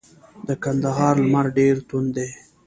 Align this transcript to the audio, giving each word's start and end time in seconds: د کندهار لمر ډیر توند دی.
د 0.47 0.49
کندهار 0.63 1.15
لمر 1.23 1.45
ډیر 1.57 1.75
توند 1.87 2.09
دی. 2.15 2.29